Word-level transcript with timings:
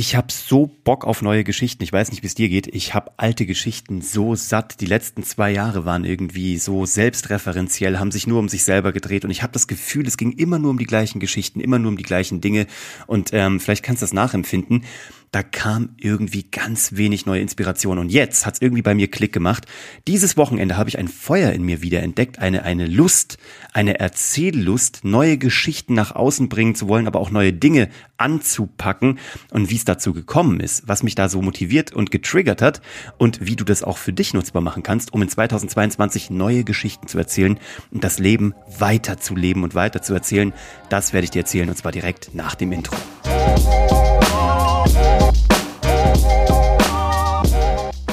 Ich 0.00 0.14
habe 0.14 0.28
so 0.30 0.70
Bock 0.84 1.04
auf 1.04 1.22
neue 1.22 1.42
Geschichten. 1.42 1.82
Ich 1.82 1.92
weiß 1.92 2.12
nicht, 2.12 2.22
wie 2.22 2.28
es 2.28 2.36
dir 2.36 2.48
geht. 2.48 2.68
Ich 2.68 2.94
habe 2.94 3.10
alte 3.16 3.46
Geschichten 3.46 4.00
so 4.00 4.36
satt. 4.36 4.80
Die 4.80 4.86
letzten 4.86 5.24
zwei 5.24 5.50
Jahre 5.50 5.84
waren 5.86 6.04
irgendwie 6.04 6.56
so 6.56 6.86
selbstreferenziell, 6.86 7.98
haben 7.98 8.12
sich 8.12 8.28
nur 8.28 8.38
um 8.38 8.48
sich 8.48 8.62
selber 8.62 8.92
gedreht. 8.92 9.24
Und 9.24 9.32
ich 9.32 9.42
habe 9.42 9.52
das 9.52 9.66
Gefühl, 9.66 10.06
es 10.06 10.16
ging 10.16 10.30
immer 10.30 10.60
nur 10.60 10.70
um 10.70 10.78
die 10.78 10.84
gleichen 10.84 11.18
Geschichten, 11.18 11.58
immer 11.58 11.80
nur 11.80 11.90
um 11.90 11.96
die 11.96 12.04
gleichen 12.04 12.40
Dinge. 12.40 12.68
Und 13.08 13.30
ähm, 13.32 13.58
vielleicht 13.58 13.82
kannst 13.82 14.00
du 14.00 14.04
das 14.04 14.12
nachempfinden 14.12 14.84
da 15.30 15.42
kam 15.42 15.90
irgendwie 15.98 16.44
ganz 16.44 16.96
wenig 16.96 17.26
neue 17.26 17.40
Inspiration. 17.40 17.98
Und 17.98 18.10
jetzt 18.10 18.46
hat's 18.46 18.60
irgendwie 18.60 18.82
bei 18.82 18.94
mir 18.94 19.08
Klick 19.10 19.32
gemacht. 19.32 19.66
Dieses 20.06 20.36
Wochenende 20.36 20.76
habe 20.76 20.88
ich 20.88 20.98
ein 20.98 21.08
Feuer 21.08 21.52
in 21.52 21.62
mir 21.62 21.82
wieder 21.82 22.02
entdeckt, 22.02 22.38
eine, 22.38 22.62
eine 22.62 22.86
Lust, 22.86 23.38
eine 23.72 23.98
Erzähllust, 24.00 25.04
neue 25.04 25.38
Geschichten 25.38 25.94
nach 25.94 26.14
außen 26.14 26.48
bringen 26.48 26.74
zu 26.74 26.88
wollen, 26.88 27.06
aber 27.06 27.20
auch 27.20 27.30
neue 27.30 27.52
Dinge 27.52 27.88
anzupacken 28.16 29.18
und 29.50 29.70
wie 29.70 29.76
es 29.76 29.84
dazu 29.84 30.12
gekommen 30.12 30.60
ist, 30.60 30.88
was 30.88 31.02
mich 31.02 31.14
da 31.14 31.28
so 31.28 31.42
motiviert 31.42 31.92
und 31.92 32.10
getriggert 32.10 32.62
hat 32.62 32.80
und 33.18 33.46
wie 33.46 33.56
du 33.56 33.64
das 33.64 33.82
auch 33.82 33.98
für 33.98 34.12
dich 34.12 34.34
nutzbar 34.34 34.62
machen 34.62 34.82
kannst, 34.82 35.12
um 35.12 35.22
in 35.22 35.28
2022 35.28 36.30
neue 36.30 36.64
Geschichten 36.64 37.06
zu 37.06 37.18
erzählen 37.18 37.58
und 37.90 38.02
das 38.04 38.18
Leben 38.18 38.54
weiter 38.78 39.18
zu 39.18 39.36
leben 39.36 39.62
und 39.62 39.74
weiter 39.74 40.02
zu 40.02 40.14
erzählen. 40.14 40.52
Das 40.88 41.12
werde 41.12 41.24
ich 41.24 41.30
dir 41.30 41.40
erzählen 41.40 41.68
und 41.68 41.76
zwar 41.76 41.92
direkt 41.92 42.34
nach 42.34 42.54
dem 42.54 42.72
Intro. 42.72 42.96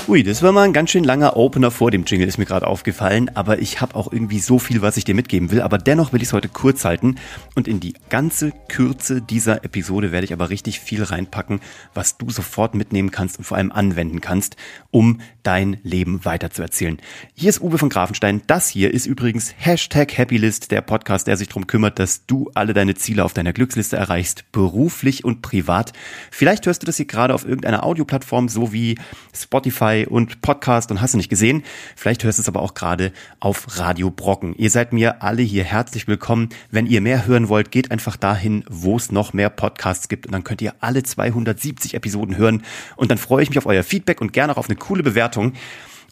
Ui, 0.08 0.22
das 0.22 0.44
war 0.44 0.52
mal 0.52 0.62
ein 0.62 0.74
ganz 0.74 0.92
schön 0.92 1.04
langer 1.04 1.36
Opener 1.36 1.72
vor 1.72 1.90
dem 1.90 2.04
Jingle, 2.06 2.28
ist 2.28 2.38
mir 2.38 2.46
gerade 2.46 2.68
aufgefallen, 2.68 3.32
aber 3.34 3.58
ich 3.58 3.82
habe 3.82 3.96
auch 3.96 4.14
irgendwie 4.14 4.38
so 4.38 4.60
viel, 4.60 4.84
was 4.84 4.98
ich 4.98 5.04
dir 5.04 5.16
mitgeben 5.16 5.50
will, 5.50 5.62
aber 5.62 5.80
dennoch 5.80 6.14
will 6.14 6.22
ich 6.22 6.28
es 6.28 6.34
heute 6.34 6.48
kurz 6.48 6.86
halten 6.86 7.16
und 7.56 7.68
in 7.68 7.80
die 7.80 7.96
ganze 8.10 8.52
Kürze 8.68 9.20
dieser 9.24 9.66
Episode 9.66 10.12
werde 10.12 10.26
ich 10.26 10.32
aber 10.32 10.52
richtig 10.52 10.80
viel 10.80 11.02
reinpacken, 11.02 11.60
was 11.96 12.20
du 12.20 12.30
sofort 12.30 12.76
mitnehmen 12.76 13.10
kannst 13.10 13.40
und 13.40 13.46
vor 13.46 13.58
allem 13.58 13.72
anwenden 13.72 14.22
kannst, 14.22 14.58
um 14.92 15.22
dein 15.42 15.78
Leben 15.82 16.24
weiterzuerzählen. 16.24 17.00
Hier 17.34 17.50
ist 17.50 17.62
Uwe 17.62 17.80
von 17.80 17.90
Grafenstein, 17.90 18.44
das 18.46 18.70
hier 18.70 18.94
ist 18.94 19.08
übrigens 19.08 19.56
Hashtag 19.58 20.16
Happylist, 20.16 20.70
der 20.70 20.82
Podcast, 20.82 21.26
der 21.26 21.36
sich 21.36 21.48
darum 21.48 21.66
kümmert, 21.66 21.98
dass 21.98 22.28
du 22.28 22.52
alle 22.54 22.76
deine 22.76 22.94
Ziele 22.94 23.24
auf 23.24 23.34
deiner 23.34 23.54
Glücksliste 23.54 23.98
erreichst, 23.98 24.52
beruflich 24.52 25.26
und 25.26 25.42
privat. 25.42 25.94
Vielleicht 26.30 26.68
hörst 26.68 26.84
du 26.84 26.86
das 26.86 26.98
hier 26.98 27.08
gerade 27.08 27.34
auf 27.34 27.44
irgendeiner 27.44 27.84
Audioplattform, 27.84 28.50
so 28.50 28.72
wie 28.72 29.00
Spotify, 29.34 29.95
Spotify 29.96 30.06
und 30.08 30.42
Podcast 30.42 30.92
und 30.92 31.02
hast 31.02 31.14
du 31.14 31.18
nicht 31.18 31.30
gesehen. 31.30 31.64
Vielleicht 31.96 32.24
hörst 32.24 32.40
du 32.40 32.42
es 32.42 32.48
aber 32.48 32.62
auch 32.62 32.74
gerade 32.74 33.12
auf 33.40 33.80
Radio 33.80 34.10
Brocken. 34.10 34.56
Ihr 34.58 34.70
seid 34.70 34.94
mir 34.94 35.24
alle 35.24 35.42
hier 35.42 35.64
herzlich 35.64 36.08
willkommen. 36.08 36.50
Wenn 36.72 36.86
ihr 36.86 37.02
mehr 37.02 37.26
hören 37.26 37.50
wollt, 37.50 37.72
geht 37.72 37.92
einfach 37.92 38.18
dahin, 38.18 38.64
wo 38.70 38.98
es 38.98 39.12
noch 39.12 39.34
mehr 39.34 39.50
Podcasts 39.50 40.10
gibt 40.10 40.26
und 40.26 40.34
dann 40.34 40.44
könnt 40.44 40.62
ihr 40.62 40.74
alle 40.82 41.04
270 41.04 41.94
Episoden 41.94 42.38
hören 42.38 42.64
und 42.96 43.12
dann 43.12 43.18
freue 43.18 43.44
ich 43.44 43.50
mich 43.50 43.58
auf 43.58 43.66
euer 43.66 43.84
Feedback 43.84 44.22
und 44.22 44.34
gerne 44.34 44.54
auch 44.54 44.58
auf 44.58 44.70
eine 44.70 44.78
coole 44.78 45.04
Bewertung. 45.04 45.54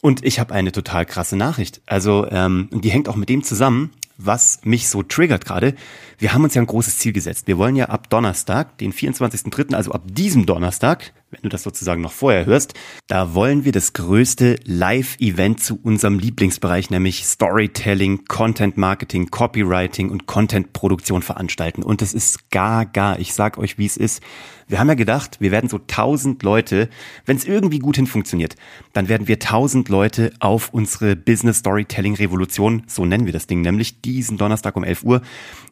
Und 0.02 0.26
ich 0.26 0.40
habe 0.40 0.54
eine 0.54 0.74
total 0.74 1.06
krasse 1.06 1.38
Nachricht. 1.38 1.82
Also, 1.86 2.28
ähm, 2.30 2.68
die 2.74 2.92
hängt 2.92 3.08
auch 3.08 3.16
mit 3.16 3.30
dem 3.30 3.42
zusammen, 3.42 3.92
was 4.18 4.60
mich 4.64 4.90
so 4.90 5.02
triggert 5.02 5.46
gerade. 5.46 5.76
Wir 6.18 6.34
haben 6.34 6.44
uns 6.44 6.56
ja 6.56 6.62
ein 6.62 6.68
großes 6.68 6.98
Ziel 6.98 7.14
gesetzt. 7.14 7.48
Wir 7.48 7.58
wollen 7.58 7.78
ja 7.78 7.86
ab 7.86 8.10
Donnerstag, 8.10 8.78
den 8.80 8.92
24.3., 8.92 9.74
also 9.74 9.94
ab 9.94 10.04
diesem 10.06 10.46
Donnerstag, 10.46 11.14
wenn 11.34 11.42
du 11.42 11.50
das 11.50 11.64
sozusagen 11.64 12.02
noch 12.02 12.12
vorher 12.12 12.46
hörst, 12.46 12.74
da 13.08 13.34
wollen 13.34 13.66
wir 13.66 13.72
das 13.72 13.94
größte 13.94 14.58
Live-Event 14.66 15.62
zu 15.62 15.80
unserem 15.82 16.20
Lieblingsbereich, 16.20 16.90
nämlich 16.90 17.26
Storytelling, 17.26 18.26
Content 18.26 18.78
Marketing, 18.78 19.30
Copywriting 19.30 20.10
und 20.10 20.28
Content-Produktion 20.28 21.22
veranstalten. 21.22 21.84
Und 21.84 22.02
das 22.02 22.14
ist 22.14 22.52
gar, 22.52 22.86
gar, 22.86 23.20
ich 23.20 23.34
sag 23.34 23.58
euch, 23.58 23.78
wie 23.78 23.86
es 23.86 23.98
ist. 23.98 24.22
Wir 24.68 24.80
haben 24.80 24.88
ja 24.88 24.94
gedacht, 24.94 25.38
wir 25.40 25.52
werden 25.52 25.70
so 25.70 25.78
tausend 25.78 26.42
Leute, 26.44 26.90
wenn 27.26 27.38
es 27.38 27.46
irgendwie 27.46 27.80
gut 27.80 27.98
hin 27.98 28.08
funktioniert, 28.08 28.56
dann 28.94 29.10
werden 29.10 29.28
wir 29.28 29.40
tausend 29.40 29.90
Leute 29.90 30.32
auf 30.40 30.70
unsere 30.74 31.16
Business 31.16 31.58
Storytelling 31.58 32.16
Revolution, 32.16 32.84
so 32.88 33.06
nennen 33.06 33.26
wir 33.26 33.34
das 33.34 33.48
Ding, 33.48 33.62
nämlich 33.62 34.02
diesen 34.02 34.38
Donnerstag 34.38 34.76
um 34.76 34.84
11 34.84 35.04
Uhr, 35.04 35.22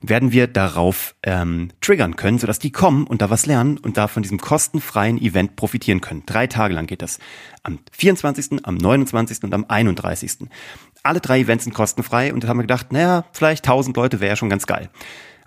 werden 0.01 0.31
wir 0.31 0.47
darauf 0.47 1.15
ähm, 1.23 1.69
triggern 1.79 2.15
können, 2.15 2.37
sodass 2.37 2.59
die 2.59 2.71
kommen 2.71 3.07
und 3.07 3.21
da 3.21 3.29
was 3.29 3.45
lernen 3.45 3.77
und 3.77 3.97
da 3.97 4.07
von 4.07 4.23
diesem 4.23 4.39
kostenfreien 4.39 5.21
Event 5.21 5.50
profitieren 5.55 6.01
können. 6.01 6.23
Drei 6.25 6.47
Tage 6.47 6.73
lang 6.73 6.87
geht 6.87 7.01
das. 7.01 7.19
Am 7.63 7.79
24., 7.91 8.65
am 8.65 8.75
29. 8.75 9.43
und 9.43 9.53
am 9.53 9.65
31. 9.67 10.47
Alle 11.03 11.19
drei 11.19 11.39
Events 11.39 11.63
sind 11.63 11.73
kostenfrei 11.73 12.33
und 12.33 12.43
da 12.43 12.47
haben 12.47 12.57
wir 12.57 12.63
gedacht, 12.63 12.91
naja, 12.91 13.25
vielleicht 13.33 13.65
1000 13.65 13.95
Leute 13.97 14.19
wäre 14.19 14.29
ja 14.29 14.35
schon 14.35 14.49
ganz 14.49 14.67
geil. 14.67 14.89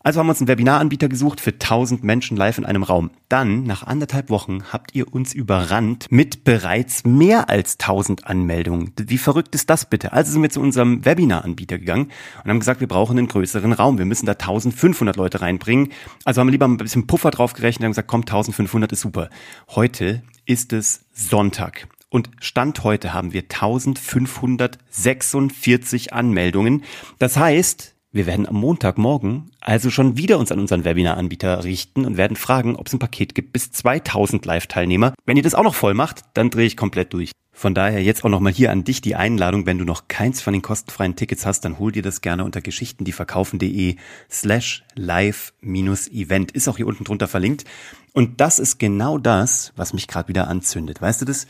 Also 0.05 0.21
haben 0.21 0.27
wir 0.27 0.33
uns 0.33 0.41
einen 0.41 0.49
Webinaranbieter 0.49 1.09
gesucht 1.09 1.41
für 1.41 1.53
1000 1.53 2.05
Menschen 2.05 2.37
live 2.37 2.59
in 2.59 2.67
einem 2.67 2.83
Raum. 2.83 3.11
Dann, 3.31 3.63
nach 3.63 3.85
anderthalb 3.85 4.29
Wochen, 4.29 4.65
habt 4.71 4.95
ihr 4.95 5.15
uns 5.15 5.33
überrannt 5.33 6.09
mit 6.11 6.45
bereits 6.45 7.05
mehr 7.05 7.49
als 7.49 7.79
1000 7.81 8.27
Anmeldungen. 8.27 8.93
Wie 9.01 9.17
verrückt 9.17 9.55
ist 9.55 9.71
das 9.71 9.89
bitte? 9.89 10.13
Also 10.13 10.31
sind 10.31 10.43
wir 10.43 10.51
zu 10.51 10.61
unserem 10.61 11.07
Webinaranbieter 11.07 11.79
gegangen 11.79 12.11
und 12.45 12.51
haben 12.51 12.59
gesagt, 12.59 12.81
wir 12.81 12.87
brauchen 12.87 13.17
einen 13.17 13.29
größeren 13.29 13.73
Raum. 13.73 13.97
Wir 13.97 14.05
müssen 14.05 14.27
da 14.27 14.33
1500 14.33 15.17
Leute 15.17 15.41
reinbringen. 15.41 15.89
Also 16.27 16.43
haben 16.43 16.49
wir 16.49 16.53
lieber 16.53 16.69
ein 16.69 16.77
bisschen 16.77 17.07
Puffer 17.07 17.31
drauf 17.31 17.55
gerechnet 17.55 17.81
und 17.81 17.87
haben 17.87 17.93
gesagt, 17.93 18.09
komm, 18.09 18.21
1500 18.21 18.93
ist 18.93 19.01
super. 19.01 19.31
Heute 19.71 20.23
ist 20.45 20.75
es 20.75 21.07
Sonntag. 21.15 21.89
Und 22.11 22.29
Stand 22.41 22.85
heute 22.85 23.15
haben 23.15 23.33
wir 23.33 23.45
1546 23.45 26.13
Anmeldungen. 26.13 26.85
Das 27.19 27.39
heißt, 27.39 27.94
wir 28.15 28.27
werden 28.27 28.49
am 28.49 28.55
Montagmorgen 28.55 29.51
also 29.61 29.91
schon 29.91 30.17
wieder 30.17 30.39
uns 30.39 30.53
an 30.53 30.61
unseren 30.61 30.85
Webinar-Anbieter 30.85 31.65
richten 31.65 32.07
und 32.07 32.17
werden 32.17 32.37
fragen, 32.37 32.77
ob 32.77 32.87
es 32.87 32.93
ein 32.93 33.01
Paket 33.01 33.35
gibt 33.35 33.53
bis 33.53 33.73
2000 33.73 34.47
Live-Teilnehmer. 34.47 35.15
Wenn 35.27 35.37
ihr 35.37 35.43
das 35.43 35.57
auch 35.57 35.65
noch 35.65 35.75
voll 35.75 35.95
macht, 35.95 36.21
dann 36.35 36.49
drehe 36.49 36.67
ich 36.67 36.77
komplett 36.77 37.13
durch. 37.13 37.33
Von 37.57 37.73
daher 37.73 38.03
jetzt 38.03 38.25
auch 38.25 38.29
nochmal 38.29 38.53
hier 38.53 38.73
an 38.73 38.83
dich 38.83 39.01
die 39.01 39.15
Einladung. 39.15 39.65
Wenn 39.65 39.79
du 39.79 39.85
noch 39.85 40.09
keins 40.09 40.43
von 40.43 40.53
den 40.53 40.61
kostenfreien 40.61 41.15
Tickets 41.15 41.47
hast, 41.47 41.61
dann 41.61 41.79
hol 41.79 41.93
dir 41.93 42.03
das 42.03 42.21
gerne 42.21 42.45
unter 42.45 42.61
geschichtendieverkaufen.de 42.61 43.97
slash 44.29 44.85
live-event. 44.97 46.51
Ist 46.51 46.69
auch 46.69 46.77
hier 46.77 46.89
unten 46.89 47.05
drunter 47.05 47.29
verlinkt. 47.29 47.65
Und 48.13 48.41
das 48.41 48.59
ist 48.59 48.79
genau 48.79 49.19
das, 49.19 49.73
was 49.77 49.93
mich 49.93 50.09
gerade 50.09 50.29
wieder 50.29 50.49
anzündet. 50.49 51.01
Weißt 51.01 51.21
du 51.21 51.25
das? 51.25 51.47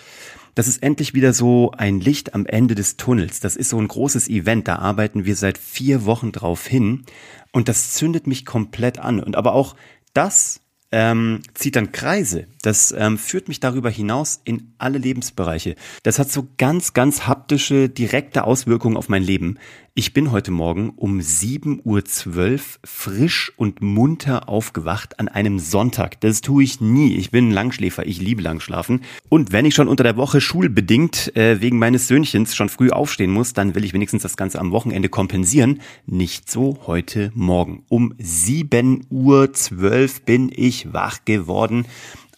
Das 0.55 0.69
ist 0.69 0.83
endlich 0.83 1.15
wieder 1.15 1.33
so 1.33 1.73
ein 1.73 2.01
Licht 2.01 2.35
am 2.35 2.45
Ende 2.47 2.75
des 2.75 2.97
Tunnels. 2.97 3.41
Das 3.41 3.57
ist 3.57 3.71
so 3.71 3.79
ein 3.79 3.89
großes 3.89 4.29
Event. 4.29 4.69
Da 4.69 4.77
arbeiten 4.77 5.25
wir 5.25 5.37
seit 5.37 5.57
vier 5.57 6.05
Wochen 6.05 6.33
drauf 6.33 6.67
hin. 6.67 7.05
Und 7.51 7.69
das 7.69 7.95
zündet 7.95 8.27
mich 8.27 8.45
komplett 8.45 8.99
an. 8.99 9.21
Und 9.21 9.37
aber 9.37 9.55
auch 9.55 9.75
das 10.13 10.61
ähm, 10.95 11.41
zieht 11.55 11.75
dann 11.75 11.91
Kreise. 11.91 12.47
Das 12.63 12.95
ähm, 12.97 13.19
führt 13.19 13.49
mich 13.49 13.59
darüber 13.59 13.91
hinaus 13.91 14.41
in 14.45 14.73
alle 14.79 14.99
Lebensbereiche. 14.99 15.75
Das 16.05 16.21
hat 16.21 16.31
so 16.31 16.47
ganz, 16.57 16.95
ganz 16.95 17.27
haptische, 17.27 17.89
direkte 17.89 18.45
Auswirkungen 18.45 18.97
auf 18.97 19.09
mein 19.09 19.25
Leben. 19.25 19.59
Ich 19.97 20.13
bin 20.13 20.33
heute 20.33 20.51
Morgen 20.51 20.91
um 20.91 21.21
7.12 21.21 21.83
Uhr 21.85 22.61
frisch 22.85 23.53
und 23.57 23.81
munter 23.81 24.49
aufgewacht 24.49 25.21
an 25.21 25.29
einem 25.29 25.59
Sonntag. 25.59 26.21
Das 26.21 26.41
tue 26.41 26.65
ich 26.65 26.81
nie. 26.81 27.15
Ich 27.15 27.31
bin 27.31 27.49
ein 27.49 27.53
Langschläfer. 27.53 28.07
Ich 28.07 28.21
liebe 28.21 28.43
Langschlafen. 28.43 29.03
Und 29.29 29.53
wenn 29.53 29.67
ich 29.67 29.75
schon 29.75 29.87
unter 29.89 30.03
der 30.03 30.17
Woche 30.17 30.41
schulbedingt 30.41 31.37
äh, 31.37 31.61
wegen 31.61 31.79
meines 31.79 32.09
Söhnchens 32.09 32.57
schon 32.57 32.69
früh 32.69 32.91
aufstehen 32.91 33.31
muss, 33.31 33.53
dann 33.53 33.75
will 33.75 33.85
ich 33.85 33.93
wenigstens 33.93 34.23
das 34.23 34.37
Ganze 34.37 34.59
am 34.59 34.73
Wochenende 34.73 35.09
kompensieren. 35.09 35.81
Nicht 36.07 36.51
so 36.51 36.79
heute 36.87 37.31
Morgen. 37.35 37.85
Um 37.89 38.15
7.12 38.15 39.11
Uhr 39.11 40.09
bin 40.25 40.51
ich 40.55 40.84
wach 40.93 41.25
geworden. 41.25 41.87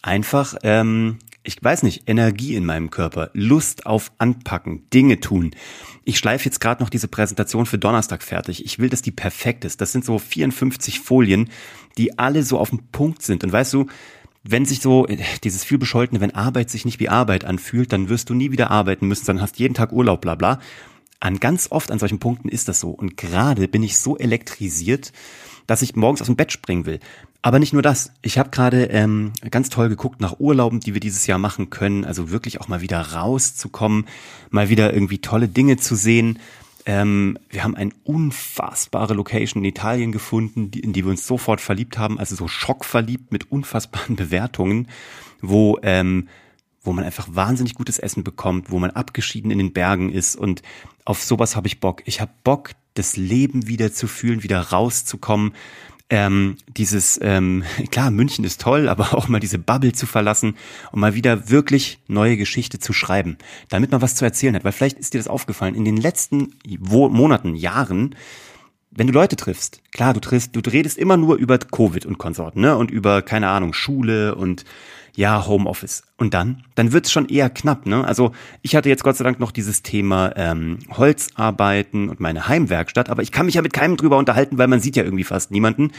Einfach, 0.01 0.55
ähm, 0.63 1.17
ich 1.43 1.61
weiß 1.61 1.83
nicht, 1.83 2.03
Energie 2.07 2.55
in 2.55 2.65
meinem 2.65 2.89
Körper, 2.89 3.29
Lust 3.33 3.85
auf 3.85 4.11
Anpacken, 4.17 4.89
Dinge 4.93 5.19
tun. 5.19 5.51
Ich 6.03 6.17
schleife 6.17 6.45
jetzt 6.45 6.59
gerade 6.59 6.81
noch 6.81 6.89
diese 6.89 7.07
Präsentation 7.07 7.65
für 7.65 7.77
Donnerstag 7.77 8.23
fertig. 8.23 8.63
Ich 8.65 8.79
will, 8.79 8.89
dass 8.89 9.01
die 9.01 9.11
perfekt 9.11 9.65
ist. 9.65 9.81
Das 9.81 9.91
sind 9.91 10.05
so 10.05 10.19
54 10.19 10.99
Folien, 10.99 11.49
die 11.97 12.17
alle 12.17 12.43
so 12.43 12.59
auf 12.59 12.69
dem 12.69 12.87
Punkt 12.91 13.23
sind. 13.23 13.43
Und 13.43 13.51
weißt 13.51 13.73
du, 13.73 13.87
wenn 14.43 14.65
sich 14.65 14.79
so 14.81 15.05
dieses 15.43 15.63
viel 15.63 15.77
bescholtene, 15.77 16.21
wenn 16.21 16.33
Arbeit 16.33 16.69
sich 16.69 16.85
nicht 16.85 16.99
wie 16.99 17.09
Arbeit 17.09 17.43
anfühlt, 17.43 17.91
dann 17.91 18.07
wirst 18.07 18.29
du 18.29 18.33
nie 18.33 18.51
wieder 18.51 18.71
arbeiten 18.71 19.07
müssen, 19.07 19.25
sondern 19.25 19.43
hast 19.43 19.59
jeden 19.59 19.73
Tag 19.73 19.91
Urlaub, 19.91 20.21
bla 20.21 20.35
bla. 20.35 20.59
An 21.19 21.39
ganz 21.39 21.67
oft 21.71 21.91
an 21.91 21.99
solchen 21.99 22.19
Punkten 22.19 22.47
ist 22.47 22.67
das 22.67 22.79
so. 22.79 22.91
Und 22.91 23.17
gerade 23.17 23.67
bin 23.67 23.83
ich 23.83 23.97
so 23.97 24.17
elektrisiert, 24.17 25.11
dass 25.67 25.81
ich 25.81 25.95
morgens 25.95 26.21
aus 26.21 26.27
dem 26.27 26.35
Bett 26.35 26.51
springen 26.51 26.85
will. 26.85 26.99
Aber 27.41 27.59
nicht 27.59 27.73
nur 27.73 27.81
das. 27.81 28.11
Ich 28.21 28.37
habe 28.37 28.49
gerade 28.49 28.85
ähm, 28.85 29.31
ganz 29.51 29.69
toll 29.69 29.89
geguckt 29.89 30.19
nach 30.21 30.39
Urlauben, 30.39 30.79
die 30.79 30.93
wir 30.93 30.99
dieses 30.99 31.27
Jahr 31.27 31.37
machen 31.37 31.69
können. 31.69 32.03
Also 32.03 32.31
wirklich 32.31 32.59
auch 32.59 32.67
mal 32.67 32.81
wieder 32.81 32.99
rauszukommen, 32.99 34.05
mal 34.49 34.69
wieder 34.69 34.93
irgendwie 34.93 35.19
tolle 35.19 35.47
Dinge 35.47 35.77
zu 35.77 35.95
sehen. 35.95 36.39
Ähm, 36.85 37.37
wir 37.49 37.63
haben 37.63 37.75
eine 37.75 37.91
unfassbare 38.05 39.13
Location 39.13 39.63
in 39.63 39.69
Italien 39.69 40.11
gefunden, 40.11 40.71
die, 40.71 40.79
in 40.79 40.93
die 40.93 41.03
wir 41.03 41.11
uns 41.11 41.27
sofort 41.27 41.61
verliebt 41.61 41.97
haben. 41.97 42.17
Also 42.17 42.35
so 42.35 42.47
schockverliebt 42.47 43.31
mit 43.31 43.51
unfassbaren 43.51 44.15
Bewertungen, 44.17 44.87
wo 45.41 45.77
ähm, 45.83 46.29
wo 46.87 46.93
man 46.93 47.05
einfach 47.05 47.27
wahnsinnig 47.29 47.75
gutes 47.75 47.99
Essen 47.99 48.23
bekommt, 48.23 48.71
wo 48.71 48.79
man 48.79 48.91
abgeschieden 48.91 49.51
in 49.51 49.59
den 49.59 49.73
Bergen 49.73 50.11
ist 50.11 50.35
und 50.35 50.63
auf 51.05 51.23
sowas 51.23 51.55
habe 51.55 51.67
ich 51.67 51.79
Bock. 51.79 52.01
Ich 52.05 52.19
habe 52.19 52.31
Bock, 52.43 52.71
das 52.95 53.15
Leben 53.15 53.67
wieder 53.67 53.93
zu 53.93 54.07
fühlen, 54.07 54.41
wieder 54.41 54.59
rauszukommen, 54.59 55.53
ähm, 56.09 56.55
dieses, 56.67 57.19
ähm, 57.21 57.63
klar, 57.91 58.11
München 58.11 58.45
ist 58.45 58.61
toll, 58.61 58.89
aber 58.89 59.13
auch 59.13 59.27
mal 59.27 59.39
diese 59.39 59.59
Bubble 59.59 59.91
zu 59.91 60.05
verlassen 60.05 60.55
und 60.91 60.99
mal 60.99 61.13
wieder 61.13 61.49
wirklich 61.49 61.99
neue 62.07 62.37
Geschichte 62.37 62.79
zu 62.79 62.93
schreiben, 62.93 63.37
damit 63.69 63.91
man 63.91 64.01
was 64.01 64.15
zu 64.15 64.25
erzählen 64.25 64.55
hat. 64.55 64.63
Weil 64.63 64.71
vielleicht 64.71 64.97
ist 64.97 65.13
dir 65.13 65.19
das 65.19 65.27
aufgefallen, 65.27 65.75
in 65.75 65.85
den 65.85 65.97
letzten 65.97 66.55
Monaten, 66.79 67.55
Jahren, 67.55 68.15
wenn 68.91 69.07
du 69.07 69.13
Leute 69.13 69.35
triffst, 69.35 69.81
klar, 69.91 70.13
du 70.13 70.19
triffst, 70.19 70.55
du 70.55 70.59
redest 70.59 70.97
immer 70.97 71.17
nur 71.17 71.35
über 71.35 71.59
Covid 71.59 72.05
und 72.05 72.17
Konsorten, 72.17 72.61
ne? 72.61 72.75
Und 72.77 72.89
über, 72.89 73.21
keine 73.21 73.49
Ahnung, 73.49 73.73
Schule 73.73 74.33
und 74.35 74.63
ja, 75.17 75.47
Homeoffice. 75.47 76.03
Und 76.17 76.35
dann? 76.35 76.63
Dann 76.75 76.93
wird's 76.93 77.11
schon 77.11 77.27
eher 77.27 77.49
knapp, 77.49 77.87
ne? 77.87 78.05
Also 78.05 78.31
ich 78.61 78.75
hatte 78.75 78.87
jetzt 78.87 79.03
Gott 79.03 79.17
sei 79.17 79.23
Dank 79.23 79.39
noch 79.39 79.51
dieses 79.51 79.81
Thema 79.81 80.31
ähm, 80.35 80.77
Holzarbeiten 80.91 82.09
und 82.09 82.19
meine 82.19 82.47
Heimwerkstatt, 82.47 83.09
aber 83.09 83.23
ich 83.23 83.31
kann 83.31 83.47
mich 83.47 83.55
ja 83.55 83.63
mit 83.63 83.73
keinem 83.73 83.97
drüber 83.97 84.17
unterhalten, 84.17 84.59
weil 84.59 84.67
man 84.67 84.79
sieht 84.79 84.95
ja 84.95 85.03
irgendwie 85.03 85.23
fast 85.23 85.49
niemanden. 85.49 85.91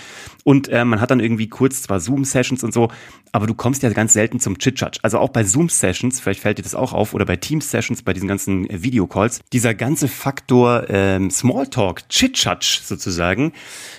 Und 0.44 0.68
äh, 0.68 0.84
man 0.84 1.00
hat 1.00 1.10
dann 1.10 1.18
irgendwie 1.18 1.48
kurz 1.48 1.82
zwar 1.82 1.98
Zoom-Sessions 1.98 2.62
und 2.62 2.72
so, 2.72 2.90
aber 3.32 3.48
du 3.48 3.54
kommst 3.54 3.82
ja 3.82 3.90
ganz 3.90 4.12
selten 4.12 4.38
zum 4.38 4.58
Chit-Chat. 4.58 4.98
Also 5.02 5.18
auch 5.18 5.30
bei 5.30 5.42
Zoom-Sessions, 5.42 6.20
vielleicht 6.20 6.40
fällt 6.40 6.58
dir 6.58 6.62
das 6.62 6.76
auch 6.76 6.92
auf, 6.92 7.12
oder 7.12 7.24
bei 7.24 7.36
Teams-Sessions, 7.36 8.02
bei 8.02 8.12
diesen 8.12 8.28
ganzen 8.28 8.70
äh, 8.70 8.82
Videocalls, 8.84 9.40
dieser 9.52 9.74
ganze 9.74 10.06
Faktor 10.06 10.88
ähm, 10.90 11.30
Smalltalk, 11.30 12.08
Chit-Chat 12.08 12.62
sozusagen, 12.84 13.52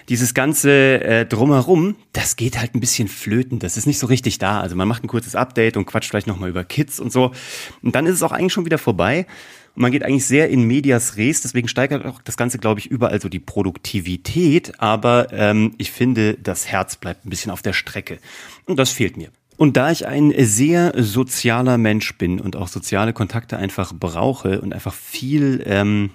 dieses 0.07 0.33
ganze 0.33 1.01
äh, 1.01 1.25
drumherum, 1.25 1.95
das 2.13 2.37
geht 2.37 2.57
halt 2.57 2.73
ein 2.73 2.79
bisschen 2.79 3.09
flöten. 3.09 3.59
Das 3.59 3.75
ist 3.75 3.85
nicht 3.85 3.99
so 3.99 4.07
richtig 4.07 4.37
da. 4.37 4.61
Also 4.61 4.75
man 4.77 4.87
macht 4.87 5.03
kurzes 5.09 5.35
Update 5.35 5.75
und 5.75 5.85
quatscht 5.85 6.09
vielleicht 6.09 6.27
nochmal 6.27 6.49
über 6.49 6.63
Kids 6.63 6.99
und 6.99 7.11
so. 7.11 7.31
Und 7.81 7.95
dann 7.95 8.05
ist 8.05 8.15
es 8.15 8.23
auch 8.23 8.31
eigentlich 8.31 8.53
schon 8.53 8.65
wieder 8.65 8.77
vorbei. 8.77 9.25
Und 9.75 9.81
man 9.81 9.91
geht 9.91 10.03
eigentlich 10.03 10.25
sehr 10.25 10.49
in 10.49 10.63
medias 10.63 11.17
res, 11.17 11.41
deswegen 11.41 11.67
steigert 11.67 12.05
auch 12.05 12.21
das 12.21 12.37
Ganze, 12.37 12.57
glaube 12.57 12.79
ich, 12.79 12.87
überall 12.87 13.21
so 13.21 13.29
die 13.29 13.39
Produktivität. 13.39 14.79
Aber 14.79 15.27
ähm, 15.31 15.73
ich 15.77 15.91
finde, 15.91 16.35
das 16.35 16.67
Herz 16.67 16.95
bleibt 16.95 17.25
ein 17.25 17.29
bisschen 17.29 17.51
auf 17.51 17.61
der 17.61 17.73
Strecke. 17.73 18.19
Und 18.65 18.79
das 18.79 18.91
fehlt 18.91 19.17
mir. 19.17 19.29
Und 19.57 19.75
da 19.75 19.91
ich 19.91 20.07
ein 20.07 20.33
sehr 20.37 20.93
sozialer 20.95 21.77
Mensch 21.77 22.17
bin 22.17 22.39
und 22.39 22.55
auch 22.55 22.69
soziale 22.69 23.11
Kontakte 23.11 23.57
einfach 23.57 23.93
brauche 23.93 24.61
und 24.61 24.73
einfach 24.73 24.93
viel 24.93 25.61
ähm, 25.65 26.11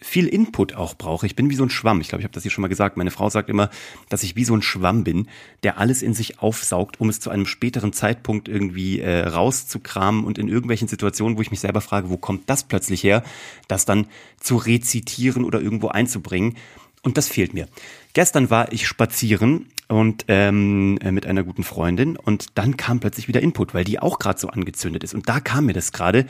viel 0.00 0.28
Input 0.28 0.74
auch 0.74 0.94
brauche. 0.94 1.26
Ich 1.26 1.34
bin 1.34 1.50
wie 1.50 1.56
so 1.56 1.64
ein 1.64 1.70
Schwamm. 1.70 2.00
Ich 2.00 2.08
glaube, 2.08 2.20
ich 2.20 2.24
habe 2.24 2.32
das 2.32 2.44
hier 2.44 2.52
schon 2.52 2.62
mal 2.62 2.68
gesagt. 2.68 2.96
Meine 2.96 3.10
Frau 3.10 3.28
sagt 3.30 3.50
immer, 3.50 3.68
dass 4.08 4.22
ich 4.22 4.36
wie 4.36 4.44
so 4.44 4.54
ein 4.54 4.62
Schwamm 4.62 5.02
bin, 5.02 5.28
der 5.64 5.78
alles 5.78 6.02
in 6.02 6.14
sich 6.14 6.38
aufsaugt, 6.38 7.00
um 7.00 7.08
es 7.08 7.18
zu 7.18 7.30
einem 7.30 7.46
späteren 7.46 7.92
Zeitpunkt 7.92 8.48
irgendwie 8.48 9.00
äh, 9.00 9.26
rauszukramen 9.26 10.24
und 10.24 10.38
in 10.38 10.48
irgendwelchen 10.48 10.86
Situationen, 10.86 11.36
wo 11.36 11.42
ich 11.42 11.50
mich 11.50 11.60
selber 11.60 11.80
frage, 11.80 12.10
wo 12.10 12.16
kommt 12.16 12.48
das 12.48 12.64
plötzlich 12.64 13.02
her, 13.02 13.24
das 13.66 13.86
dann 13.86 14.06
zu 14.38 14.56
rezitieren 14.56 15.44
oder 15.44 15.60
irgendwo 15.60 15.88
einzubringen. 15.88 16.54
Und 17.02 17.16
das 17.16 17.28
fehlt 17.28 17.54
mir. 17.54 17.68
Gestern 18.12 18.50
war 18.50 18.72
ich 18.72 18.86
spazieren 18.86 19.66
und 19.88 20.24
ähm, 20.28 20.98
äh, 21.02 21.12
mit 21.12 21.26
einer 21.26 21.42
guten 21.42 21.64
Freundin 21.64 22.16
und 22.16 22.58
dann 22.58 22.76
kam 22.76 23.00
plötzlich 23.00 23.28
wieder 23.28 23.40
Input, 23.40 23.72
weil 23.72 23.84
die 23.84 23.98
auch 23.98 24.18
gerade 24.18 24.38
so 24.38 24.48
angezündet 24.48 25.02
ist. 25.04 25.14
Und 25.14 25.28
da 25.28 25.40
kam 25.40 25.66
mir 25.66 25.72
das 25.72 25.92
gerade, 25.92 26.26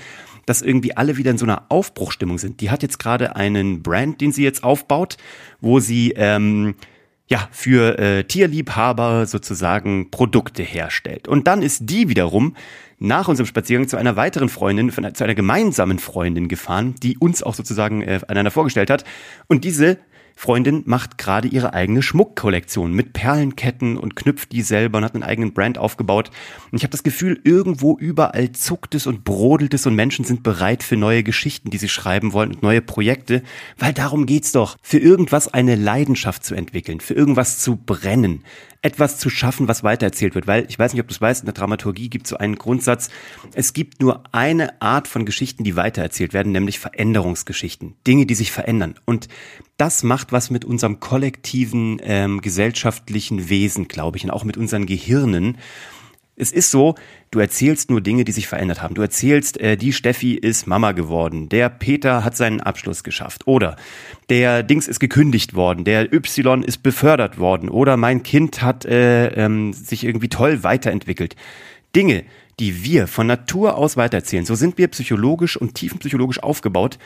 dass 0.47 0.63
irgendwie 0.63 0.97
alle 0.97 1.17
wieder 1.17 1.31
in 1.31 1.39
so 1.39 1.45
einer 1.45 1.65
Aufbruchstimmung 1.69 2.39
sind. 2.39 2.61
Die 2.61 2.71
hat 2.71 2.83
jetzt 2.83 2.99
gerade 2.99 3.37
einen 3.37 3.83
Brand, 3.83 4.21
den 4.21 4.33
sie 4.33 4.45
jetzt 4.45 4.63
aufbaut, 4.63 5.17
wo 5.61 5.81
sie 5.81 6.13
ähm, 6.17 6.77
ja 7.29 7.49
für 7.51 7.99
äh, 7.99 8.25
Tierliebhaber 8.25 9.27
sozusagen 9.27 10.11
Produkte 10.11 10.63
herstellt. 10.63 11.27
Und 11.27 11.47
dann 11.47 11.63
ist 11.63 11.83
die 11.91 12.09
wiederum 12.09 12.55
nach 13.01 13.29
unserem 13.29 13.47
Spaziergang 13.47 13.89
zu 13.89 13.97
einer 13.97 14.17
weiteren 14.17 14.49
Freundin, 14.49 14.91
zu 14.91 15.25
einer 15.25 15.35
gemeinsamen 15.35 15.99
Freundin 15.99 16.49
gefahren, 16.49 16.95
die 17.03 17.17
uns 17.19 17.43
auch 17.43 17.55
sozusagen 17.55 18.03
äh, 18.03 18.21
einander 18.27 18.51
vorgestellt 18.51 18.91
hat. 18.91 19.05
Und 19.47 19.65
diese 19.65 19.99
Freundin 20.39 20.85
macht 20.87 21.19
gerade 21.19 21.49
ihre 21.49 21.75
eigene 21.75 22.01
Schmuckkollektion 22.01 22.93
mit 22.93 23.13
Perlenketten 23.13 23.99
und 23.99 24.15
knüpft 24.15 24.53
die 24.53 24.63
selber 24.63 24.99
und 24.99 25.05
hat 25.05 25.15
einen 25.15 25.25
eigenen 25.25 25.53
Brand 25.53 25.79
aufgebaut. 25.79 26.31
Und 26.71 26.79
ich 26.79 26.85
habe 26.85 26.93
das 26.93 27.03
Gefühl, 27.03 27.41
irgendwo 27.43 27.99
überall 27.99 28.53
zuckt 28.53 28.95
es 28.95 29.09
und 29.09 29.25
brodelt 29.25 29.75
es 29.75 29.85
und 29.85 29.97
Menschen 29.97 30.25
sind 30.25 30.45
bereit 30.45 30.85
für 30.85 30.97
neue 30.97 31.25
Geschichten, 31.25 31.71
die 31.71 31.79
sie 31.79 31.89
schreiben 31.89 32.33
wollen 32.33 32.53
und 32.53 32.63
neue 32.63 32.81
Projekte, 32.81 33.43
weil 33.79 33.93
darum 33.93 34.27
geht's 34.27 34.53
doch. 34.53 34.77
Für 34.81 34.99
irgendwas 34.99 35.53
eine 35.53 35.75
Leidenschaft 35.75 36.45
zu 36.45 36.55
entwickeln, 36.55 37.01
für 37.01 37.15
irgendwas 37.15 37.59
zu 37.59 37.75
brennen, 37.75 38.45
etwas 38.81 39.19
zu 39.19 39.31
schaffen, 39.31 39.67
was 39.67 39.83
weitererzählt 39.83 40.37
wird. 40.37 40.47
Weil 40.47 40.67
ich 40.69 40.79
weiß 40.79 40.93
nicht, 40.93 41.03
ob 41.03 41.09
du 41.09 41.15
es 41.15 41.21
weißt, 41.21 41.43
in 41.43 41.47
der 41.47 41.55
Dramaturgie 41.55 42.11
gibt 42.11 42.27
es 42.27 42.31
so 42.31 42.37
einen 42.37 42.55
Grundsatz, 42.55 43.11
es 43.55 43.73
gibt 43.73 44.01
nur 44.01 44.23
eine 44.31 44.81
Art 44.81 45.09
von 45.09 45.27
Geschichten, 45.27 45.65
die 45.65 45.75
weitererzählt 45.75 46.33
werden, 46.33 46.53
nämlich 46.53 46.79
Veränderungsgeschichten. 46.79 47.97
Dinge, 48.07 48.25
die 48.25 48.37
sich 48.37 48.53
verändern. 48.53 48.95
Und 49.05 49.27
das 49.79 50.03
macht 50.03 50.33
was 50.33 50.51
mit 50.51 50.65
unserem 50.65 51.01
kollektiven 51.01 52.01
ähm, 52.03 52.41
gesellschaftlichen 52.43 53.49
Wesen, 53.49 53.89
glaube 53.89 54.19
ich, 54.19 54.25
und 54.25 54.31
auch 54.31 54.45
mit 54.45 54.57
unseren 54.57 54.87
Gehirnen. 54.87 55.57
Es 56.35 56.53
ist 56.53 56.71
so, 56.71 56.97
du 57.31 57.39
erzählst 57.39 57.89
nur 57.89 58.01
Dinge, 58.01 58.25
die 58.25 58.33
sich 58.33 58.49
verändert 58.49 58.83
haben. 58.83 58.95
Du 58.95 59.03
erzählst, 59.03 59.59
äh, 59.59 59.77
die 59.77 59.93
Steffi 59.93 60.35
ist 60.35 60.67
Mama 60.67 60.93
geworden, 60.93 61.49
der 61.49 61.69
Peter 61.69 62.25
hat 62.25 62.37
seinen 62.37 62.61
Abschluss 62.61 63.05
geschafft 63.05 63.47
oder 63.47 63.77
der 64.31 64.65
Dings 64.65 64.89
ist 64.89 64.99
gekündigt 64.99 65.55
worden, 65.55 65.85
der 65.85 66.13
Y 66.13 66.63
ist 66.65 66.83
befördert 66.83 67.39
worden 67.39 67.69
oder 67.69 67.97
mein 67.97 68.25
Kind 68.25 68.63
hat 68.63 68.85
äh, 68.85 69.29
ähm, 69.29 69.73
sich 69.73 70.05
irgendwie 70.05 70.29
toll 70.29 70.65
weiterentwickelt. 70.65 71.37
Dinge, 71.95 72.25
die 72.59 72.83
wir 72.83 73.07
von 73.07 73.29
Natur 73.29 73.77
aus 73.77 73.97
weitererzählen, 73.97 74.45
so 74.45 74.57
sind 74.57 74.77
wir 74.77 74.89
psychologisch 74.89 75.57
und 75.57 75.75
tiefenpsychologisch 75.75 76.43
aufgebaut, 76.43 76.99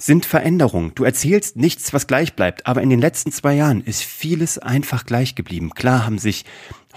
sind 0.00 0.24
Veränderungen. 0.24 0.92
Du 0.94 1.04
erzählst 1.04 1.56
nichts, 1.56 1.92
was 1.92 2.06
gleich 2.06 2.34
bleibt, 2.34 2.66
aber 2.66 2.80
in 2.80 2.88
den 2.88 3.00
letzten 3.00 3.32
zwei 3.32 3.54
Jahren 3.54 3.82
ist 3.82 4.02
vieles 4.02 4.58
einfach 4.58 5.04
gleich 5.04 5.34
geblieben. 5.34 5.70
Klar 5.74 6.06
haben 6.06 6.18
sich 6.18 6.46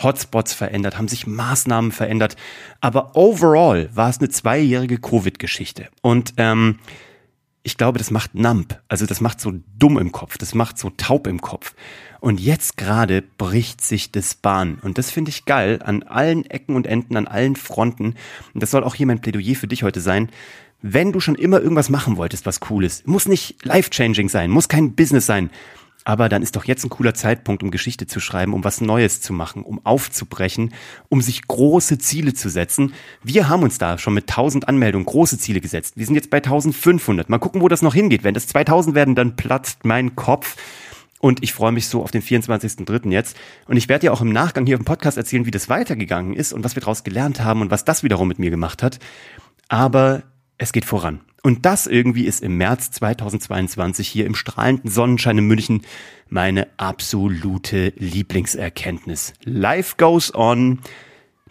Hotspots 0.01 0.53
verändert, 0.53 0.97
haben 0.97 1.09
sich 1.09 1.27
Maßnahmen 1.27 1.91
verändert, 1.91 2.37
aber 2.79 3.15
overall 3.15 3.89
war 3.93 4.09
es 4.09 4.19
eine 4.19 4.29
zweijährige 4.29 4.99
Covid-Geschichte. 4.99 5.89
Und 6.01 6.33
ähm, 6.37 6.79
ich 7.61 7.77
glaube, 7.77 7.97
das 7.97 8.09
macht 8.09 8.35
numb, 8.35 8.81
also 8.87 9.05
das 9.05 9.21
macht 9.21 9.41
so 9.41 9.53
dumm 9.77 9.97
im 9.97 10.11
Kopf, 10.11 10.37
das 10.37 10.55
macht 10.55 10.77
so 10.77 10.89
taub 10.89 11.27
im 11.27 11.41
Kopf. 11.41 11.75
Und 12.21 12.39
jetzt 12.39 12.77
gerade 12.77 13.21
bricht 13.21 13.81
sich 13.81 14.13
das 14.13 14.33
Bahn. 14.33 14.79
Und 14.81 14.97
das 14.97 15.11
finde 15.11 15.29
ich 15.29 15.43
geil 15.43 15.81
an 15.83 16.03
allen 16.03 16.45
Ecken 16.45 16.75
und 16.77 16.87
Enden, 16.87 17.17
an 17.17 17.27
allen 17.27 17.57
Fronten. 17.57 18.15
Und 18.53 18.63
das 18.63 18.71
soll 18.71 18.85
auch 18.85 18.95
hier 18.95 19.07
mein 19.07 19.19
Plädoyer 19.19 19.55
für 19.55 19.67
dich 19.67 19.83
heute 19.83 19.99
sein 19.99 20.29
wenn 20.83 21.11
du 21.11 21.19
schon 21.19 21.35
immer 21.35 21.59
irgendwas 21.61 21.89
machen 21.89 22.17
wolltest, 22.17 22.45
was 22.45 22.59
cool 22.69 22.83
ist, 22.83 23.07
muss 23.07 23.27
nicht 23.27 23.65
life-changing 23.65 24.29
sein, 24.29 24.51
muss 24.51 24.67
kein 24.67 24.93
Business 24.93 25.25
sein, 25.25 25.49
aber 26.05 26.27
dann 26.27 26.41
ist 26.41 26.55
doch 26.55 26.65
jetzt 26.65 26.83
ein 26.83 26.89
cooler 26.89 27.13
Zeitpunkt, 27.13 27.63
um 27.63 27.71
Geschichte 27.71 28.07
zu 28.07 28.19
schreiben, 28.19 28.53
um 28.53 28.63
was 28.63 28.81
Neues 28.81 29.21
zu 29.21 29.31
machen, 29.31 29.63
um 29.63 29.85
aufzubrechen, 29.85 30.73
um 31.07 31.21
sich 31.21 31.47
große 31.47 31.97
Ziele 31.97 32.33
zu 32.33 32.49
setzen. 32.49 32.93
Wir 33.23 33.47
haben 33.47 33.63
uns 33.63 33.77
da 33.77 33.97
schon 33.97 34.13
mit 34.13 34.29
1000 34.29 34.67
Anmeldungen 34.67 35.05
große 35.05 35.37
Ziele 35.37 35.61
gesetzt. 35.61 35.95
Wir 35.95 36.05
sind 36.05 36.15
jetzt 36.15 36.29
bei 36.29 36.37
1500. 36.37 37.29
Mal 37.29 37.39
gucken, 37.39 37.61
wo 37.61 37.69
das 37.69 37.81
noch 37.81 37.93
hingeht. 37.93 38.23
Wenn 38.25 38.33
das 38.33 38.47
2000 38.47 38.95
werden, 38.95 39.15
dann 39.15 39.37
platzt 39.37 39.85
mein 39.85 40.15
Kopf. 40.15 40.57
Und 41.19 41.41
ich 41.41 41.53
freue 41.53 41.71
mich 41.71 41.87
so 41.87 42.03
auf 42.03 42.11
den 42.11 42.21
24.3. 42.21 43.09
jetzt. 43.09 43.37
Und 43.65 43.77
ich 43.77 43.87
werde 43.87 44.07
dir 44.07 44.13
auch 44.13 44.19
im 44.19 44.33
Nachgang 44.33 44.65
hier 44.65 44.75
im 44.75 44.83
Podcast 44.83 45.15
erzählen, 45.15 45.45
wie 45.45 45.51
das 45.51 45.69
weitergegangen 45.69 46.33
ist 46.33 46.51
und 46.51 46.65
was 46.65 46.75
wir 46.75 46.81
daraus 46.81 47.05
gelernt 47.05 47.39
haben 47.39 47.61
und 47.61 47.71
was 47.71 47.85
das 47.85 48.03
wiederum 48.03 48.27
mit 48.27 48.39
mir 48.39 48.49
gemacht 48.49 48.83
hat. 48.83 48.99
Aber 49.69 50.23
es 50.57 50.71
geht 50.71 50.85
voran. 50.85 51.21
Und 51.41 51.65
das 51.65 51.87
irgendwie 51.87 52.25
ist 52.25 52.41
im 52.41 52.57
März 52.57 52.91
2022 52.91 54.07
hier 54.07 54.25
im 54.25 54.35
strahlenden 54.35 54.89
Sonnenschein 54.89 55.37
in 55.37 55.47
München 55.47 55.81
meine 56.29 56.67
absolute 56.77 57.93
Lieblingserkenntnis. 57.97 59.33
Life 59.43 59.95
goes 59.97 60.33
on. 60.33 60.79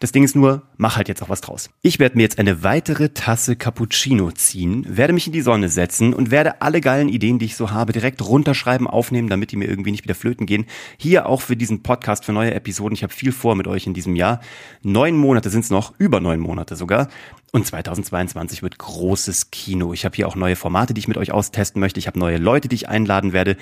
Das 0.00 0.10
Ding 0.10 0.24
ist 0.24 0.34
nur, 0.34 0.62
mach 0.82 0.96
halt 0.96 1.08
jetzt 1.08 1.22
auch 1.22 1.28
was 1.28 1.40
draus. 1.40 1.70
Ich 1.80 2.00
werde 2.00 2.16
mir 2.16 2.24
jetzt 2.24 2.40
eine 2.40 2.64
weitere 2.64 3.10
Tasse 3.10 3.54
Cappuccino 3.56 4.32
ziehen, 4.32 4.84
werde 4.88 5.12
mich 5.12 5.28
in 5.28 5.32
die 5.32 5.40
Sonne 5.40 5.68
setzen 5.68 6.12
und 6.12 6.32
werde 6.32 6.60
alle 6.60 6.80
geilen 6.80 7.08
Ideen, 7.08 7.38
die 7.38 7.46
ich 7.46 7.56
so 7.56 7.70
habe, 7.70 7.92
direkt 7.92 8.20
runterschreiben, 8.20 8.88
aufnehmen, 8.88 9.28
damit 9.28 9.52
die 9.52 9.56
mir 9.56 9.68
irgendwie 9.68 9.92
nicht 9.92 10.02
wieder 10.02 10.16
flöten 10.16 10.44
gehen. 10.44 10.66
Hier 10.98 11.26
auch 11.26 11.40
für 11.40 11.56
diesen 11.56 11.84
Podcast, 11.84 12.24
für 12.24 12.32
neue 12.32 12.52
Episoden. 12.52 12.94
Ich 12.94 13.04
habe 13.04 13.12
viel 13.12 13.30
vor 13.30 13.54
mit 13.54 13.68
euch 13.68 13.86
in 13.86 13.94
diesem 13.94 14.16
Jahr. 14.16 14.40
Neun 14.82 15.16
Monate 15.16 15.50
sind 15.50 15.64
es 15.64 15.70
noch, 15.70 15.94
über 15.98 16.20
neun 16.20 16.40
Monate 16.40 16.74
sogar. 16.74 17.08
Und 17.54 17.66
2022 17.66 18.62
wird 18.62 18.78
großes 18.78 19.50
Kino. 19.50 19.92
Ich 19.92 20.06
habe 20.06 20.16
hier 20.16 20.26
auch 20.26 20.36
neue 20.36 20.56
Formate, 20.56 20.94
die 20.94 21.00
ich 21.00 21.08
mit 21.08 21.18
euch 21.18 21.32
austesten 21.32 21.80
möchte. 21.80 22.00
Ich 22.00 22.06
habe 22.06 22.18
neue 22.18 22.38
Leute, 22.38 22.66
die 22.66 22.76
ich 22.76 22.88
einladen 22.88 23.34
werde. 23.34 23.58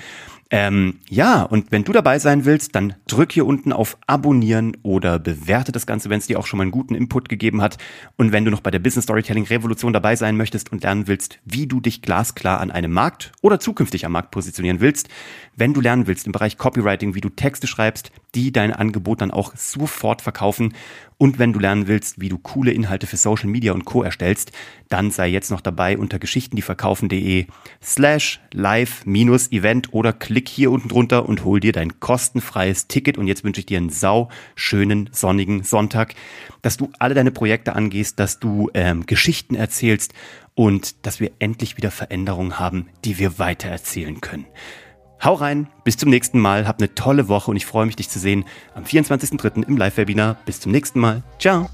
Ähm, 0.49 0.99
ja, 1.09 1.43
und 1.43 1.71
wenn 1.71 1.83
du 1.83 1.91
dabei 1.91 2.17
sein 2.19 2.45
willst, 2.45 2.75
dann 2.75 2.93
drück 3.07 3.33
hier 3.33 3.45
unten 3.45 3.73
auf 3.73 3.97
Abonnieren 4.07 4.77
oder 4.83 5.19
bewerte 5.19 5.73
das 5.73 5.85
Ganze, 5.85 6.09
wenn 6.09 6.19
es 6.19 6.27
dir 6.27 6.39
auch 6.39 6.45
schon 6.45 6.57
mal 6.57 6.63
einen 6.63 6.71
guten 6.71 6.95
Input 7.11 7.27
gegeben 7.27 7.61
hat. 7.61 7.77
Und 8.17 8.31
wenn 8.31 8.45
du 8.45 8.51
noch 8.51 8.61
bei 8.61 8.71
der 8.71 8.79
Business 8.79 9.03
Storytelling 9.03 9.43
Revolution 9.45 9.91
dabei 9.91 10.15
sein 10.15 10.37
möchtest 10.37 10.71
und 10.71 10.83
lernen 10.83 11.07
willst, 11.07 11.39
wie 11.43 11.67
du 11.67 11.81
dich 11.81 12.01
glasklar 12.01 12.61
an 12.61 12.71
einem 12.71 12.93
Markt 12.93 13.33
oder 13.41 13.59
zukünftig 13.59 14.05
am 14.05 14.13
Markt 14.13 14.31
positionieren 14.31 14.79
willst, 14.79 15.09
wenn 15.57 15.73
du 15.73 15.81
lernen 15.81 16.07
willst 16.07 16.25
im 16.25 16.31
Bereich 16.31 16.57
Copywriting, 16.57 17.13
wie 17.13 17.21
du 17.21 17.29
Texte 17.29 17.67
schreibst, 17.67 18.11
die 18.33 18.53
dein 18.53 18.71
Angebot 18.71 19.19
dann 19.19 19.31
auch 19.31 19.53
sofort 19.55 20.21
verkaufen 20.21 20.73
und 21.21 21.37
wenn 21.37 21.53
du 21.53 21.59
lernen 21.59 21.85
willst, 21.85 22.19
wie 22.19 22.29
du 22.29 22.39
coole 22.39 22.71
Inhalte 22.71 23.05
für 23.05 23.15
Social 23.15 23.47
Media 23.47 23.73
und 23.73 23.85
Co. 23.85 24.01
erstellst, 24.01 24.51
dann 24.89 25.11
sei 25.11 25.27
jetzt 25.27 25.51
noch 25.51 25.61
dabei 25.61 25.99
unter 25.99 26.17
geschichtendieverkaufen.de 26.17 27.45
slash 27.79 28.39
live 28.51 29.05
minus 29.05 29.51
Event 29.51 29.93
oder 29.93 30.13
klick 30.13 30.49
hier 30.49 30.71
unten 30.71 30.87
drunter 30.87 31.29
und 31.29 31.45
hol 31.45 31.59
dir 31.59 31.73
dein 31.73 31.99
kostenfreies 31.99 32.87
Ticket. 32.87 33.19
Und 33.19 33.27
jetzt 33.27 33.43
wünsche 33.43 33.59
ich 33.59 33.67
dir 33.67 33.77
einen 33.77 33.91
sau 33.91 34.29
schönen 34.55 35.11
sonnigen 35.11 35.61
Sonntag, 35.61 36.15
dass 36.63 36.77
du 36.77 36.89
alle 37.01 37.15
deine 37.15 37.31
Projekte 37.31 37.75
angehst, 37.75 38.19
dass 38.19 38.39
du 38.39 38.69
ähm, 38.73 39.05
Geschichten 39.05 39.55
erzählst 39.55 40.13
und 40.53 41.05
dass 41.05 41.19
wir 41.19 41.31
endlich 41.39 41.77
wieder 41.77 41.91
Veränderungen 41.91 42.59
haben, 42.59 42.87
die 43.05 43.17
wir 43.17 43.39
weitererzählen 43.39 44.21
können. 44.21 44.45
Hau 45.23 45.33
rein, 45.33 45.67
bis 45.83 45.97
zum 45.97 46.09
nächsten 46.09 46.39
Mal, 46.39 46.67
hab 46.67 46.79
eine 46.79 46.95
tolle 46.95 47.27
Woche 47.27 47.51
und 47.51 47.57
ich 47.57 47.65
freue 47.65 47.85
mich, 47.85 47.95
dich 47.95 48.09
zu 48.09 48.17
sehen 48.17 48.45
am 48.73 48.83
24.03. 48.83 49.67
im 49.67 49.77
Live-Webinar. 49.77 50.37
Bis 50.45 50.59
zum 50.59 50.71
nächsten 50.71 50.99
Mal. 50.99 51.21
Ciao. 51.37 51.69